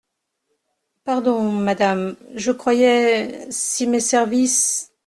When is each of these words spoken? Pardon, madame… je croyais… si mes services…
Pardon, 1.03 1.51
madame… 1.51 2.15
je 2.33 2.51
croyais… 2.51 3.45
si 3.51 3.85
mes 3.85 3.99
services… 3.99 4.91